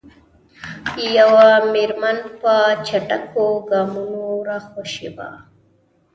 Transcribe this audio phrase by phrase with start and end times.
[1.17, 2.53] یوه میرمن په
[2.87, 5.29] چټکو ګامونو راخوشې وه.